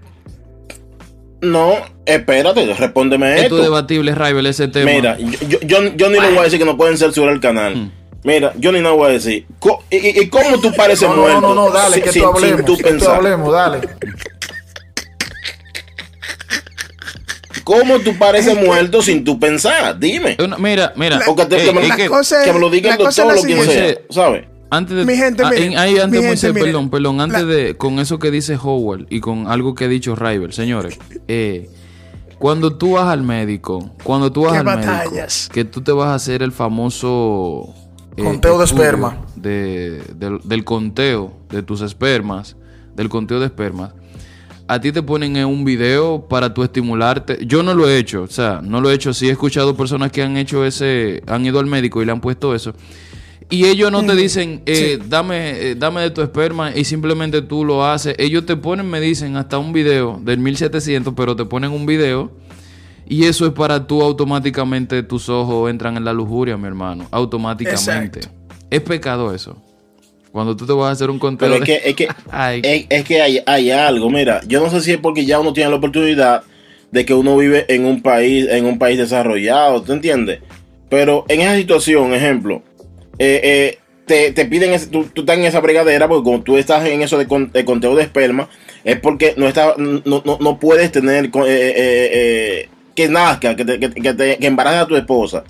[1.41, 1.73] No,
[2.05, 3.57] espérate, respóndeme Esto esto.
[3.57, 4.91] es debatible, Rival, ese tema.
[4.91, 7.39] Mira, yo, yo, yo- yo ni le voy a decir que no pueden censurar el
[7.39, 7.75] canal.
[7.75, 7.91] Hmm.
[8.23, 9.45] Mira, yo ni no voy a decir.
[9.91, 11.41] ¿Y, y- y cómo tú pareces No, no, muerto?
[11.41, 13.79] no, no, dale, sin- que tú sin hablemos, tú que tú hablemos, dale.
[17.67, 19.99] ¿Cómo tú pareces muerto sin tú pensar?
[19.99, 20.37] Dime.
[20.41, 21.19] Una- mira, mira.
[21.27, 23.03] O que, te- eh, que me, la que cosa- que me lo diga la el
[23.03, 23.95] doctor o la quien sea.
[24.09, 24.45] ¿sabes?
[24.69, 27.41] antes de, Mi gente, ah, mire, en- ahí antes, mi Moisés, gente, perdón, perdón, antes
[27.41, 30.97] La- de, con eso que dice Howard y con algo que ha dicho Rival, señores,
[31.27, 31.69] eh,
[32.39, 35.49] cuando tú vas al médico, cuando tú vas al batallas.
[35.49, 37.73] médico, que tú te vas a hacer el famoso
[38.15, 39.25] eh, Conteo de esperma.
[39.35, 42.55] de- del, del conteo de tus espermas,
[42.95, 43.93] del conteo de espermas,
[44.67, 47.45] a ti te ponen en un video para tú estimularte.
[47.45, 49.13] Yo no lo he hecho, o sea, no lo he hecho.
[49.13, 52.21] Sí he escuchado personas que han hecho ese, han ido al médico y le han
[52.21, 52.73] puesto eso.
[53.49, 57.63] Y ellos no te dicen, eh, dame, eh, dame de tu esperma y simplemente tú
[57.63, 58.13] lo haces.
[58.17, 62.31] Ellos te ponen, me dicen, hasta un video del 1700, pero te ponen un video
[63.07, 67.07] y eso es para tú automáticamente, tus ojos entran en la lujuria, mi hermano.
[67.11, 68.19] Automáticamente.
[68.19, 68.37] Exacto.
[68.69, 69.55] Es pecado eso.
[70.37, 72.07] Cuando tú te vas a hacer un conteo Pero es de- que, es que,
[72.63, 75.51] es, es que hay, hay algo, mira, yo no sé si es porque ya uno
[75.51, 76.43] tiene la oportunidad
[76.91, 80.41] de que uno vive en un país, en un país desarrollado, ¿tú entiendes?
[80.89, 82.61] Pero en esa situación, ejemplo,
[83.17, 86.55] eh, eh, te, te piden, ese- tú, tú estás en esa brigadera porque como tú
[86.55, 88.47] estás en eso de, con- de conteo de esperma,
[88.83, 93.89] es porque no, está, no, no, no puedes tener eh, que nazca, que, te, que,
[93.89, 95.43] que te- que embaraces a tu esposa.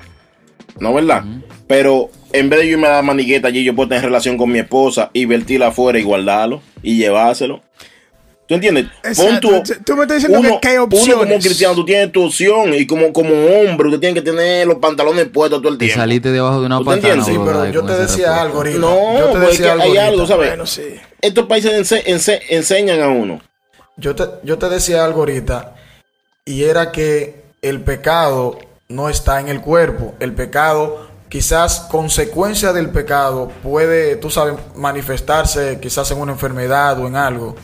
[0.80, 1.23] ¿No, verdad?
[1.68, 4.52] Pero en vez de yo irme a dar manigueta allí, yo puedo tener relación con
[4.52, 7.62] mi esposa y vertirla afuera y guardarlo y llevárselo.
[8.48, 8.86] ¿Tú entiendes?
[9.18, 11.44] Pon Tú- tú me estás diciendo que- que hay Uno como opciones.
[11.44, 15.26] cristiano, tú tienes tu opción y como, como hombre, usted tiene que tener los pantalones
[15.28, 16.00] puestos todo el Te tiempo.
[16.02, 17.14] saliste debajo de una ¿Usted patana.
[17.16, 17.32] entiende?
[17.40, 18.80] Sí, pero yo te decía algo ahorita.
[18.80, 20.06] No, yo te decía algo hay ahorita.
[20.08, 20.48] algo, ¿sabes?
[20.48, 20.84] Bueno, sí.
[21.20, 23.42] Estos países ense- ense- enseñan a uno.
[23.98, 25.76] Yo te, yo te decía algo ahorita
[26.46, 30.16] y era que el pecado no está en el cuerpo.
[30.22, 37.08] El pecado, quizás consecuencia del pecado, puede, tú sabes, manifestarse quizás en una enfermedad o
[37.08, 37.56] en algo.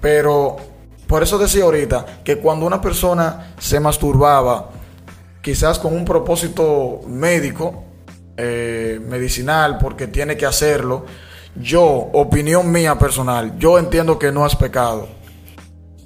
[0.00, 0.56] Pero
[1.06, 4.70] por eso decía ahorita que cuando una persona se masturbaba,
[5.42, 7.84] quizás con un propósito médico,
[8.36, 11.06] eh, medicinal, porque tiene que hacerlo,
[11.56, 15.08] yo, opinión mía personal, yo entiendo que no es pecado.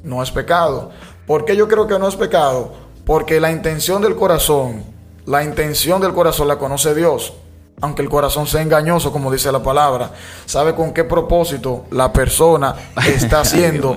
[0.03, 0.91] No es pecado.
[1.27, 2.73] ¿Por qué yo creo que no es pecado?
[3.05, 4.85] Porque la intención del corazón,
[5.27, 7.35] la intención del corazón la conoce Dios.
[7.81, 10.13] Aunque el corazón sea engañoso, como dice la palabra,
[10.47, 12.75] sabe con qué propósito la persona
[13.07, 13.97] está haciendo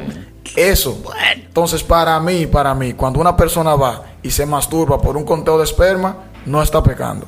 [0.55, 1.03] eso.
[1.35, 5.57] Entonces, para mí, para mí, cuando una persona va y se masturba por un conteo
[5.57, 7.27] de esperma, no está pecando.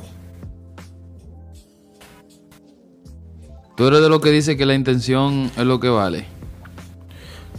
[3.76, 6.37] Tú eres de lo que dice que la intención es lo que vale.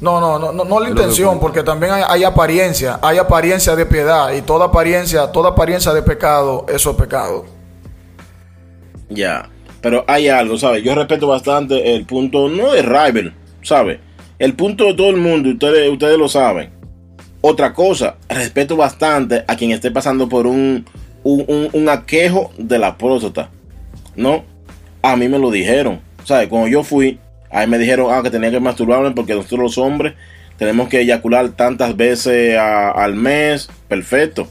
[0.02, 3.86] No, no, no, no, no la intención, porque también hay, hay apariencia, hay apariencia de
[3.86, 7.46] piedad y toda apariencia, toda apariencia de pecado, eso es pecado.
[9.10, 9.50] Ya.
[9.82, 10.84] Pero hay algo, ¿sabes?
[10.84, 14.00] Yo respeto bastante el punto, no de Rival, ¿sabes?
[14.38, 16.72] El punto de todo el mundo, ustedes, ustedes lo saben.
[17.42, 20.86] Otra cosa, respeto bastante a quien esté pasando por un,
[21.24, 23.50] un, un- un aquejo de la próstata.
[24.16, 24.44] ¿No?
[25.02, 26.02] A mí me lo dijeron.
[26.26, 26.50] ¿Sabes?
[26.50, 27.18] Cuando yo fui,
[27.52, 30.14] ahí me dijeron ah, que tenía que masturbarme porque nosotros los hombres
[30.58, 33.70] tenemos que eyacular tantas veces al mes.
[33.88, 34.48] Perfecto.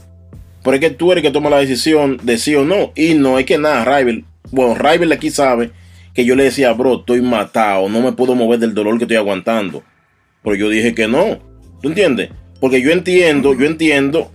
[0.63, 2.91] Pero es que tú eres que toma la decisión de sí o no.
[2.95, 4.25] Y no es que nada, Rival.
[4.51, 5.71] Bueno, Rival aquí sabe
[6.13, 9.17] que yo le decía, bro, estoy matado, no me puedo mover del dolor que estoy
[9.17, 9.83] aguantando.
[10.43, 11.37] Pero yo dije que no.
[11.81, 12.29] ¿Tú entiendes?
[12.59, 14.31] Porque yo entiendo, yo entiendo.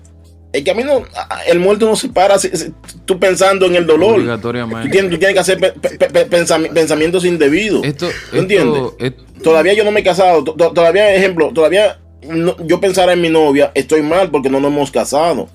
[0.55, 1.03] Es que a mí no,
[1.49, 2.73] el muerto no se para si- si-
[3.05, 4.15] tú pensando en el dolor.
[4.15, 4.87] Obligatoriamente.
[4.87, 7.85] Tú tienes, tú tienes que hacer pe- pe- pe- pensami- pensamientos indebidos.
[7.85, 8.83] Esto, ¿Tú entiendes?
[9.01, 10.45] esto- Todavía yo no me he casado.
[10.45, 14.61] to- to- Todavía, ejemplo, todavía no- yo pensara en mi novia, estoy mal porque no
[14.61, 15.49] nos hemos casado.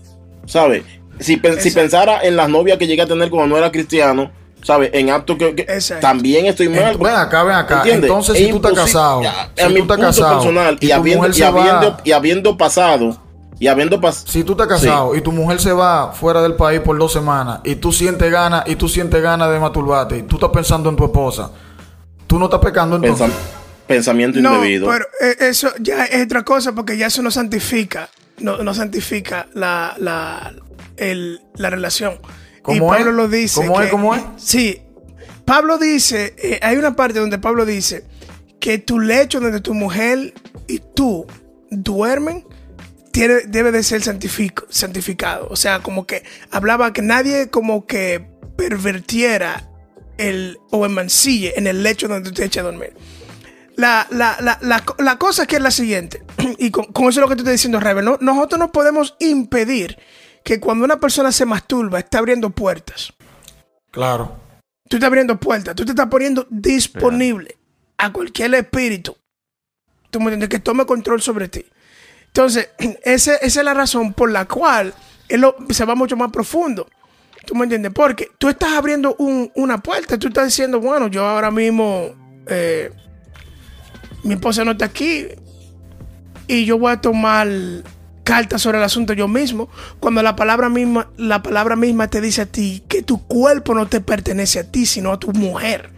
[0.45, 0.83] ¿Sabes?
[1.21, 1.37] Si,
[1.71, 4.31] pensara en las novias que llegué a tener cuando no era cristiano,
[4.63, 4.89] ¿sabes?
[4.93, 5.65] En actos que,
[6.01, 6.97] también estoy mal.
[6.97, 7.77] Ent- ven acá, ven acá.
[7.77, 8.09] ¿Entiendes?
[8.09, 10.85] Entonces, Es si tú estás casado, si a tú mi estás punto casado personal y
[10.85, 13.21] y, tu habiendo, mujer y, se habiendo, va- y habiendo pasado,
[13.59, 14.27] y habiendo pasado.
[14.27, 17.59] Si tú estás casado y tu mujer se va fuera del país por dos semanas
[17.63, 20.95] y tú sientes ganas y tú sientes ganas de masturbarte y tú estás pensando en
[20.95, 21.51] tu esposa,
[22.27, 23.29] tú no estás pecando entonces.
[23.87, 24.87] pensamiento No, indebido.
[24.89, 29.47] pero eh, eso ya es otra cosa porque ya eso no santifica, no, no santifica
[29.53, 30.53] la, la,
[30.97, 32.13] el- la relación.
[32.57, 33.15] y ¿Cómo Pablo es?
[33.15, 33.65] lo dice.
[33.65, 33.89] ¿Cómo es?
[33.91, 34.21] ¿Cómo es?
[34.37, 34.81] Sí.
[35.43, 38.05] Pablo dice, eh, hay una parte donde Pablo dice
[38.59, 40.33] que tu lecho donde tu mujer
[40.67, 41.25] y tú
[41.71, 42.45] duermen
[43.19, 45.47] tiene, debe de ser santifico- santificado.
[45.49, 49.69] O sea, como que hablaba que nadie como que pervertiera
[50.17, 52.93] el, o emancille en el lecho donde tú te echas a dormir.
[53.75, 56.23] La, la, la, la, la cosa que es la siguiente,
[56.57, 58.17] y con, con eso es lo que te estoy diciendo, Rebel, ¿no?
[58.21, 59.97] nosotros no podemos impedir
[60.43, 63.13] que cuando una persona se masturba está abriendo puertas.
[63.91, 64.37] Claro.
[64.87, 67.57] Tú estás abriendo puertas, tú te estás poniendo disponible
[67.97, 69.17] a cualquier espíritu.
[70.09, 71.65] Tú me entiendes, que tome control sobre ti.
[72.29, 72.69] Entonces,
[73.03, 74.93] ese- esa es la razón por la cual
[75.27, 76.87] él lo- se va mucho más profundo.
[77.45, 77.91] ¿Tú me entiendes?
[77.93, 82.09] Porque tú estás abriendo un- una puerta, tú estás diciendo, bueno, yo ahora mismo,
[82.47, 82.91] eh,
[84.23, 85.25] mi esposa no está aquí
[86.47, 87.47] y yo voy a tomar
[88.23, 92.41] cartas sobre el asunto yo mismo, cuando la palabra misma, la palabra misma te dice
[92.41, 95.89] a ti que tu cuerpo no te pertenece a ti, sino a tu mujer.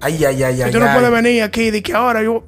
[0.00, 0.70] Ay, ay, ay, ay.
[0.70, 0.94] tú no ay.
[0.94, 2.44] puedes venir aquí y de que ahora yo,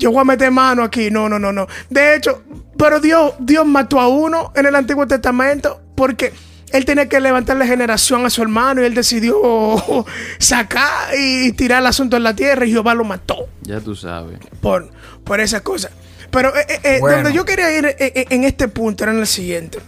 [0.00, 1.10] yo voy a meter mano aquí.
[1.10, 1.66] No, no, no, no.
[1.88, 2.42] De hecho,
[2.76, 6.32] pero Dios, Dios mató a uno en el Antiguo Testamento porque
[6.72, 9.34] él tenía que levantarle generación a su hermano y él decidió
[10.38, 14.38] sacar y tirar el asunto en la tierra y Jehová lo mató ya tú sabes.
[14.60, 14.88] por,
[15.24, 15.92] por esas cosas.
[16.30, 17.16] Pero eh, eh, eh, Bueno.
[17.16, 19.78] donde yo quería ir eh, en este punto era en el siguiente.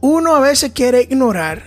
[0.00, 1.62] Uno a veces quiere ignorar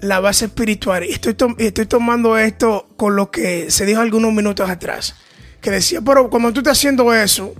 [0.00, 1.04] la base espiritual.
[1.04, 5.16] Y estoy, y estoy tomando esto con lo que se dijo algunos minutos atrás.
[5.60, 7.54] Que decía, pero cuando tú estás haciendo eso,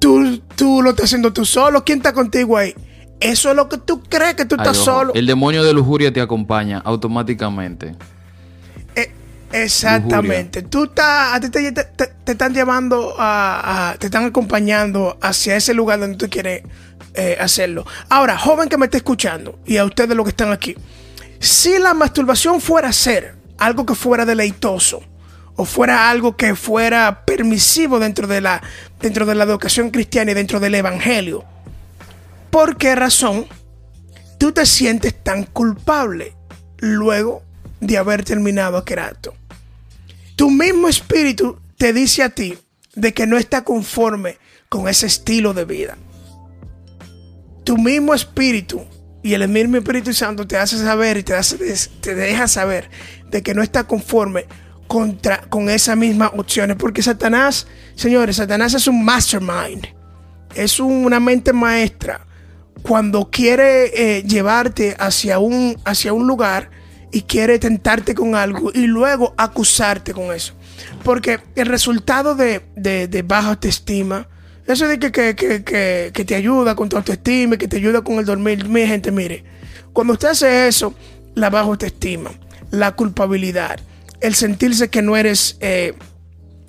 [0.00, 1.84] tú, tú lo estás haciendo tú solo.
[1.84, 2.74] ¿Quién está contigo ahí?
[3.20, 5.12] Eso es lo que tú crees que tú Ay, estás ojo, solo.
[5.14, 7.94] El demonio de lujuria te acompaña automáticamente.
[8.96, 9.10] Eh,
[9.52, 10.62] exactamente.
[10.62, 15.16] Tú estás, a ti te, te- te- te están llevando a, a- te están acompañando
[15.22, 16.62] hacia ese lugar donde tú quieres
[17.14, 17.86] eh, hacerlo.
[18.08, 20.74] Ahora, joven que me está escuchando y a ustedes los que están aquí,
[21.38, 25.02] si la masturbación fuera ser algo que fuera deleitoso
[25.56, 28.60] o fuera algo que fuera permisivo dentro de la
[29.00, 31.44] dentro de la educación cristiana y dentro del evangelio,
[32.50, 33.46] ¿por qué razón
[34.38, 36.34] tú te sientes tan culpable
[36.78, 37.42] luego
[37.80, 39.34] de haber terminado aquel acto?
[40.34, 42.58] Tu mismo espíritu te dice a ti
[42.94, 45.96] de que no está conforme con ese estilo de vida.
[47.64, 48.82] Tu mismo espíritu
[49.22, 52.90] y el mismo Espíritu Santo te hace saber y te, deja saber
[53.30, 54.44] de que no está conforme
[54.86, 56.76] contra, con esas mismas opciones.
[56.76, 59.86] Porque Satanás, señores, Satanás es un mastermind.
[60.54, 62.26] Es un- una mente maestra
[62.82, 66.70] cuando quiere eh, llevarte hacia un, hacia un lugar
[67.10, 70.52] y quiere tentarte con algo y luego acusarte con eso.
[71.02, 74.28] Porque el resultado de, de- de baja autoestima,
[74.66, 75.62] eso de que, que, que,
[76.12, 79.44] que- te ayuda con tu autoestima, que te ayuda con el dormir, mi gente, mire,
[79.92, 80.94] cuando usted hace eso,
[81.34, 82.30] la baja autoestima,
[82.70, 83.78] la culpabilidad,
[84.20, 85.56] el sentirse que no eres...
[85.60, 85.94] eh,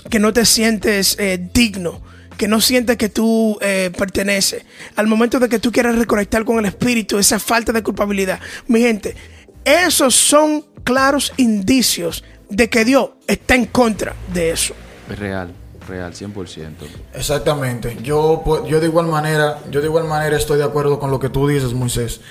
[0.10, 1.99] que no te sientes eh, digno,
[2.38, 4.63] que no sientes que tú eh, perteneces.
[4.95, 8.39] Al momento de que tú quieras reconectar con el espíritu, esa falta de culpabilidad.
[8.67, 9.15] Mi gente,
[9.63, 14.75] esos son claros indicios de que Dios está en contra de eso.
[15.10, 15.51] Es real,
[15.88, 16.71] real, 100%.
[17.13, 17.98] Exactamente.
[18.02, 21.19] Yo, pues, yo de igual manera, yo de igual manera estoy de acuerdo con lo
[21.19, 22.21] que tú dices, Moisés.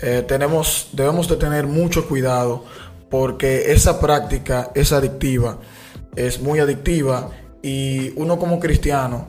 [0.00, 2.64] Eh, tenemos, debemos de tener mucho cuidado
[3.10, 5.58] porque esa práctica es adictiva,
[6.16, 7.30] es muy adictiva
[7.62, 9.28] y uno como cristiano,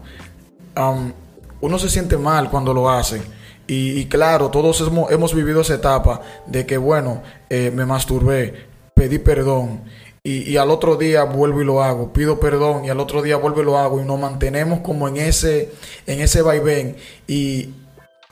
[1.62, 3.22] uno se siente mal cuando lo hace.
[3.68, 8.68] Y, y claro, todos hemos, hemos vivido esa etapa de que, bueno, eh, me masturbé,
[8.94, 9.84] pedí perdón
[10.24, 13.36] y, y al otro día vuelvo y lo hago, pido perdón y al otro día
[13.38, 15.72] vuelvo y lo hago y nos mantenemos como en ese,
[16.08, 16.96] en ese vaivén
[17.28, 17.70] y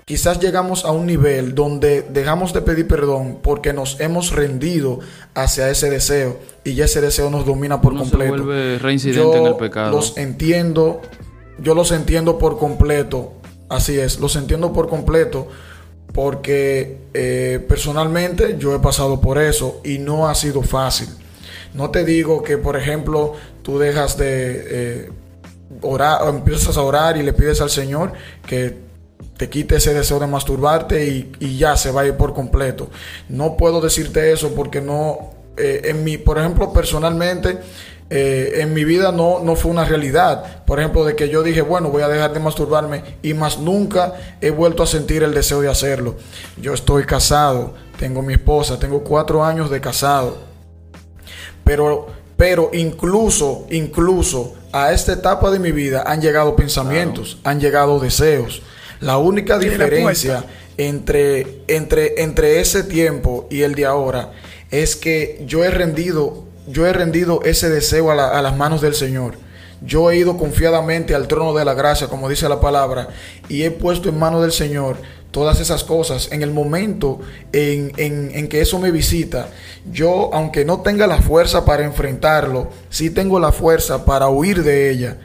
[0.05, 4.99] quizás llegamos a un nivel donde dejamos de pedir perdón porque nos hemos rendido
[5.35, 8.43] hacia ese deseo y ya ese deseo nos domina por Uno se completo.
[8.43, 9.91] vuelve reincidente Yo en el pecado.
[9.91, 11.01] Los entiendo,
[11.59, 13.33] yo los entiendo por completo,
[13.67, 15.47] así es, los entiendo por completo
[16.13, 21.07] porque eh, personalmente yo he pasado por eso y no ha sido fácil.
[21.73, 25.09] No te digo que, por ejemplo, tú dejas de eh,
[25.81, 28.13] orar, o empiezas a orar y le pides al Señor
[28.45, 28.77] que
[29.37, 31.07] te quite ese deseo de masturbarte
[31.39, 32.89] y, ya se va a ir por completo.
[33.29, 37.57] No puedo decirte eso porque no, eh, en mi, por ejemplo, personalmente,
[38.09, 40.63] eh, en mi vida no, no fue una realidad.
[40.65, 44.13] Por ejemplo, de que yo dije, bueno, voy a dejar de masturbarme y más nunca
[44.41, 46.17] he vuelto a sentir el deseo de hacerlo.
[46.61, 50.50] Yo estoy casado, tengo mi esposa, tengo cuatro años de casado.
[51.63, 57.99] Pero, pero incluso, incluso a esta etapa de mi vida han llegado pensamientos, han llegado
[57.99, 58.61] deseos.
[58.99, 60.43] La única diferencia
[60.77, 64.31] entre, entre, entre ese tiempo y el de ahora
[64.69, 68.81] es que yo he rendido, yo he rendido ese deseo a, la- a las manos
[68.81, 69.33] del Señor.
[69.83, 73.07] Yo he ido confiadamente al trono de la gracia, como dice la palabra,
[73.49, 74.97] y he puesto en manos del Señor
[75.31, 76.29] todas esas cosas.
[76.31, 77.19] En el momento
[77.53, 79.47] en, en- en que eso me visita,
[79.91, 84.91] yo, aunque no tenga la fuerza para enfrentarlo, sí tengo la fuerza para huir de
[84.91, 85.17] ella.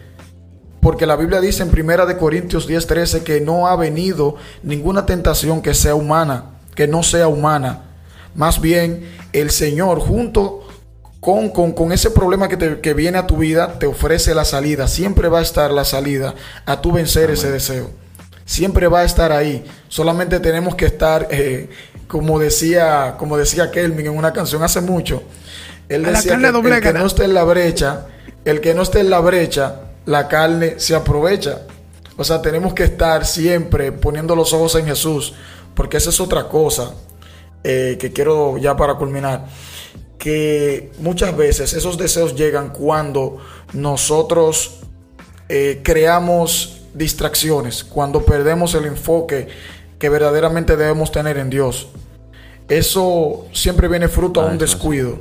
[0.81, 5.61] Porque la Biblia dice en Primera de Corintios 10:13 que no ha venido ninguna tentación
[5.61, 7.83] que sea humana, que no sea humana.
[8.37, 10.61] Más bien, el Señor junto
[11.19, 14.45] con, con- con ese problema que, te- que viene a tu vida, te ofrece la
[14.45, 14.87] salida.
[14.87, 16.35] Siempre va a estar la salida
[16.66, 17.90] a tu vencer ese deseo.
[18.47, 19.63] Siempre va a estar ahí.
[19.89, 21.69] Solamente tenemos que estar, eh,
[22.07, 25.23] como decía, como decía Kelvin en una canción hace mucho.
[25.89, 28.07] Él decía que el que no esté en la brecha,
[28.45, 31.63] el que no esté en la brecha, la carne se aprovecha.
[32.17, 35.35] O sea, tenemos que estar siempre poniendo los ojos en Jesús,
[35.75, 36.95] porque esa es otra cosa
[37.63, 39.47] eh, que quiero ya para culminar.
[40.19, 43.39] Que muchas veces esos deseos llegan cuando
[43.73, 44.79] nosotros
[45.49, 49.49] eh, creamos distracciones, cuando perdemos el enfoque
[49.99, 51.89] que verdaderamente debemos tener en Dios.
[52.69, 55.21] Eso siempre viene fruto a un descuido.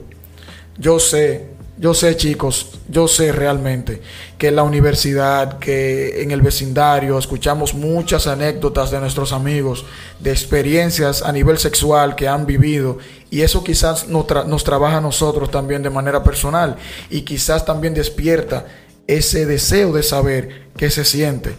[0.78, 4.02] Yo sé, yo sé chicos, yo sé realmente
[4.38, 9.86] que en la universidad, que en el vecindario escuchamos muchas anécdotas de nuestros amigos,
[10.20, 12.98] de experiencias a nivel sexual que han vivido
[13.30, 16.78] y eso quizás nos, tra- nos trabaja a nosotros también de manera personal
[17.10, 18.66] y quizás también despierta
[19.08, 21.56] ese deseo de saber qué se siente.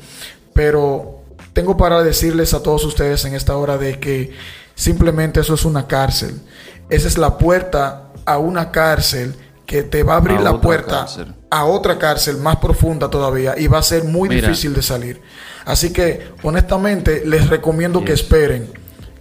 [0.52, 4.32] Pero tengo para decirles a todos ustedes en esta hora de que
[4.74, 6.40] simplemente eso es una cárcel.
[6.88, 9.34] Esa es la puerta a una cárcel
[9.66, 11.34] que te va a abrir A la puerta cárcel.
[11.50, 14.48] a otra cárcel más profunda todavía y va a ser muy Mira.
[14.48, 15.20] difícil de salir.
[15.64, 18.70] Así que honestamente les recomiendo que esperen,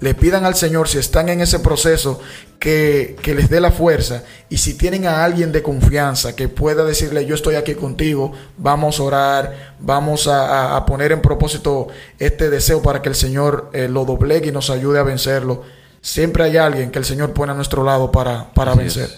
[0.01, 2.19] le pidan al Señor si están en ese proceso
[2.59, 6.83] que, que les dé la fuerza y si tienen a alguien de confianza que pueda
[6.85, 11.87] decirle yo estoy aquí contigo, vamos a orar, vamos a, a- poner en propósito
[12.19, 15.63] este deseo para que el Señor eh, lo doblegue y nos ayude a vencerlo.
[16.01, 19.05] Siempre hay alguien que el Señor pone a nuestro lado para, para Así vencer.
[19.05, 19.17] es.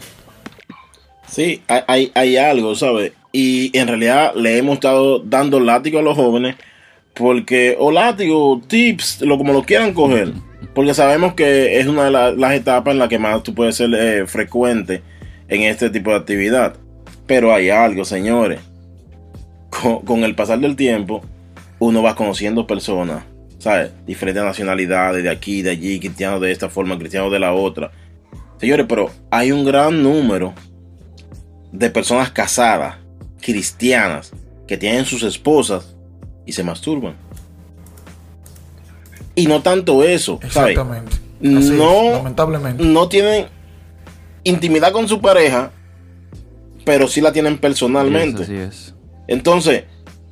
[1.29, 3.11] Sí, hay, hay, hay algo, ¿sabes?
[3.31, 6.55] Y en realidad le hemos estado dando látigo a los jóvenes
[7.13, 10.31] porque, o látigo, tips, lo como lo quieran coger,
[10.77, 13.75] porque sabemos que es una de la- las etapas en las que más tú puedes
[13.75, 15.01] ser eh, frecuente
[15.47, 16.75] en este tipo de actividad.
[17.25, 18.59] Pero hay algo, señores.
[19.71, 21.23] Con el pasar del tiempo,
[21.79, 23.23] uno va conociendo personas,
[23.57, 23.89] ¿sabes?
[24.05, 27.89] Diferentes nacionalidades, de aquí, de allí, cristianos de esta forma, cristianos de la otra.
[28.59, 30.53] Señores, pero hay un gran número
[31.71, 32.97] de personas casadas,
[33.41, 34.31] cristianas,
[34.67, 35.95] que tienen sus esposas
[36.45, 37.15] y se masturban.
[39.37, 40.71] Y no tanto eso, ¿sabes?
[40.71, 41.13] Exactamente.
[41.39, 42.83] Así es, No, lamentablemente.
[42.83, 43.45] no tienen
[44.43, 45.71] intimidad con su pareja,
[46.83, 48.39] pero sí la tienen personalmente.
[48.39, 48.95] Yes, así es.
[49.27, 49.83] Entonces,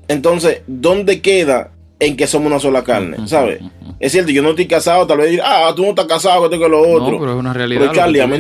[0.07, 3.27] entonces, ¿dónde queda en que somos una sola carne?
[3.27, 3.59] ¿Sabes?
[3.99, 6.55] Es cierto, yo no estoy casado, tal vez dirá, ah, tú no estás casado, que
[6.55, 7.11] esto que lo otro.
[7.11, 8.39] No, pero es una realidad Pero Charlie, a mí-.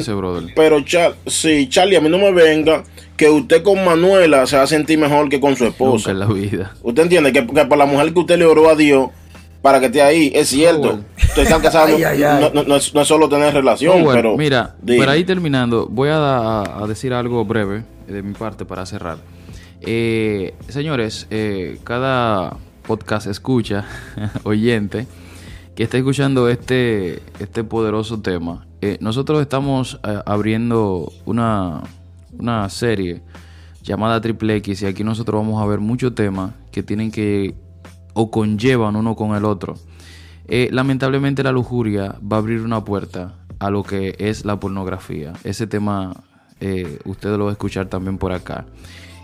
[0.55, 2.83] Pero Char- sí, Charlie, a mí no me venga
[3.17, 6.11] que usted con Manuela se va a sentir mejor que con su Nunca esposa.
[6.11, 6.73] en la vida.
[6.83, 9.09] Usted entiende que, que para la mujer que usted le oró a Dios
[9.65, 10.79] para que esté ahí, es cierto.
[10.89, 11.03] bueno.
[11.17, 12.39] Usted está casado, no, Ay, ay, ay.
[12.39, 14.37] no- no- no es, no es solo tener relación, bueno, pero.
[14.37, 14.99] mira, dime.
[14.99, 19.17] por ahí terminando, voy a, da- a decir algo breve de mi parte para cerrar.
[19.81, 23.85] Eh, señores, eh, cada podcast escucha,
[24.43, 25.07] oyente,
[25.75, 31.81] que está escuchando este, este poderoso tema, eh, nosotros estamos eh, abriendo una,
[32.37, 33.21] una serie
[33.81, 37.55] llamada Triple X y aquí nosotros vamos a ver muchos temas que tienen que
[38.15, 39.75] o conllevan uno con el otro.
[40.47, 45.33] Eh, lamentablemente la lujuria va a abrir una puerta a lo que es la pornografía.
[45.43, 46.13] Ese tema
[46.59, 48.65] eh, ustedes lo van a escuchar también por acá.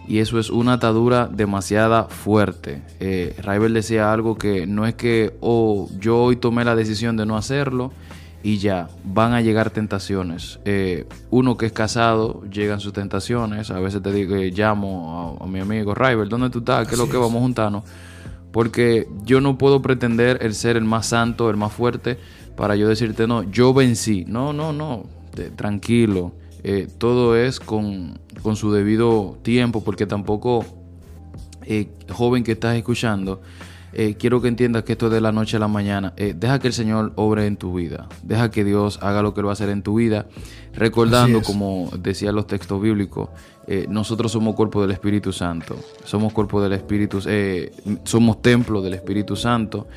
[0.08, 2.82] Y eso es una atadura demasiada fuerte.
[3.00, 3.36] Eh,
[3.72, 7.92] decía algo que no es que oh, yo hoy tomé la decisión de no hacerlo
[8.44, 10.60] y ya, van a llegar tentaciones.
[10.66, 13.70] Eh, uno que es casado, llegan sus tentaciones.
[13.70, 16.88] A veces te digo, llamo a, mi amigo Rival, ¿dónde tú estás?
[16.88, 17.84] ¿Qué es lo que vamos juntarnos?
[18.52, 22.18] Porque yo no puedo pretender el ser el más santo, el más fuerte,
[22.56, 24.26] para yo decirte, no, yo vencí.
[24.28, 25.06] No, no, no,
[25.56, 26.34] tranquilo.
[26.64, 28.20] Eh, todo es con,
[28.56, 30.66] su debido tiempo, porque tampoco,
[31.66, 33.42] eh, joven que estás escuchando,
[33.94, 36.14] eh, quiero que entiendas que esto es de la noche a la mañana.
[36.16, 38.08] deja que el Señor obre en tu vida.
[38.24, 40.28] Deja que Dios haga lo que Él va a hacer en tu vida.
[40.74, 43.30] Recordando, como decían los textos bíblicos,
[43.90, 45.76] nosotros somos cuerpo del Espíritu Santo.
[46.06, 47.20] Somos cuerpo del Espíritu,
[48.04, 49.88] somos templo del Espíritu Santo.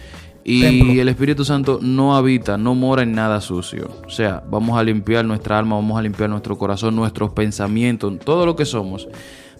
[0.44, 3.88] Y el Espíritu Santo no habita, no mora en nada sucio.
[4.06, 8.44] O sea, vamos a limpiar nuestra alma, vamos a limpiar nuestro corazón, nuestros pensamientos, todo
[8.44, 9.08] lo que somos.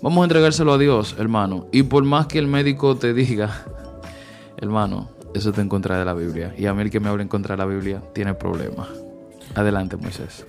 [0.03, 1.69] Vamos a entregárselo a Dios, hermano.
[1.73, 3.65] Y por más que el médico te diga,
[4.59, 6.55] hermano, eso te en contra de la Biblia.
[6.57, 8.89] Y a mí el que me hable en contra de la Biblia tiene problemas.
[9.55, 10.47] Adelante, Moisés.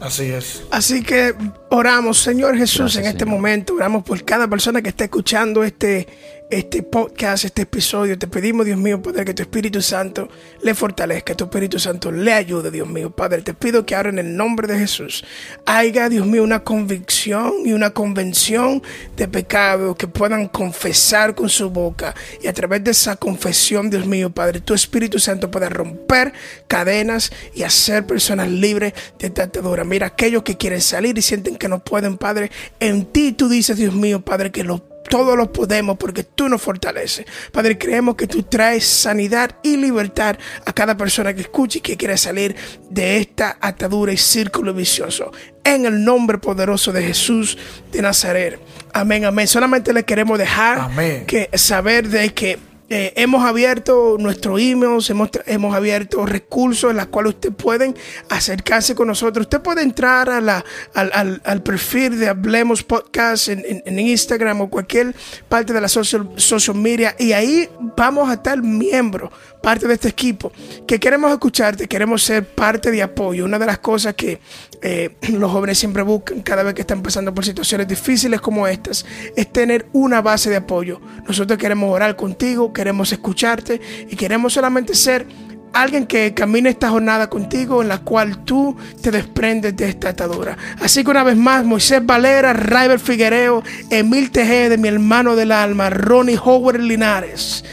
[0.00, 0.64] Así es.
[0.70, 1.34] Así que
[1.70, 3.74] oramos, Señor Jesús, en este momento.
[3.74, 6.06] Oramos por cada persona que está escuchando este
[6.50, 8.18] este podcast, este episodio.
[8.18, 10.28] Te pedimos, Dios mío, Padre, que tu Espíritu Santo
[10.62, 13.42] le fortalezca, que tu Espíritu Santo le ayude, Dios mío, Padre.
[13.42, 15.24] Te pido que ahora en el nombre de Jesús
[15.64, 18.82] haya, Dios mío, una convicción y una convención
[19.16, 22.14] de pecado que puedan confesar con su boca.
[22.42, 26.32] Y a través de esa confesión, Dios mío, Padre, tu Espíritu Santo pueda romper
[26.66, 29.84] cadenas y hacer personas libres de esta atadura.
[29.84, 32.50] Mira, aquellos que quieren salir y sienten que no pueden, Padre,
[32.80, 36.62] en ti tú dices, Dios mío, Padre, que los todos lo podemos porque tú nos
[36.62, 37.26] fortaleces.
[37.52, 41.96] Padre, creemos que tú traes sanidad y libertad a cada persona que escuche y que
[41.96, 42.54] quiera salir
[42.88, 45.32] de esta atadura y círculo vicioso.
[45.64, 47.58] En el nombre poderoso de Jesús
[47.90, 48.60] de Nazaret.
[48.92, 49.48] Amén, amén.
[49.48, 50.90] Solamente le queremos dejar
[51.26, 57.06] que saber de que eh, hemos abierto nuestro email, hemos, hemos abierto recursos en los
[57.06, 57.96] cuales usted pueden
[58.28, 59.46] acercarse con nosotros.
[59.46, 60.64] Usted puede entrar a la,
[60.94, 65.14] al, al, perfil de Hablemos Podcast en, en, Instagram o cualquier
[65.48, 69.30] parte de la social, social media y ahí vamos a estar miembros
[69.60, 70.52] parte de este equipo,
[70.86, 73.44] que queremos escucharte, queremos ser parte de apoyo.
[73.44, 74.40] Una de las cosas que
[74.82, 79.04] eh, los jóvenes siempre buscan cada vez que están pasando por situaciones difíciles como estas
[79.36, 81.00] es tener una base de apoyo.
[81.26, 85.26] Nosotros queremos orar contigo, queremos escucharte y queremos solamente ser
[85.72, 90.56] alguien que camine esta jornada contigo en la cual tú te desprendes de esta atadura.
[90.80, 95.90] Así que una vez más, Moisés Valera, Raiber Figuereo, Emil Tejede, mi hermano del alma,
[95.90, 97.64] Ronnie Howard Linares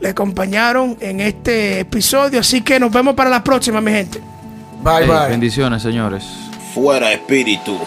[0.00, 2.40] le acompañaron en este episodio.
[2.40, 4.20] Así que nos vemos para la próxima, mi gente.
[4.82, 5.28] Bye bye.
[5.28, 6.24] Bendiciones, señores.
[6.74, 7.78] Fuera espíritu.